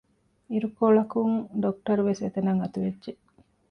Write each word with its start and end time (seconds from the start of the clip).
އިރުކޮޅަކުން 0.51 1.35
ޑޮކްޓަރުވެސް 1.61 2.21
އެތަނަށް 2.23 2.61
އަތުވެއްޖެ 2.61 3.11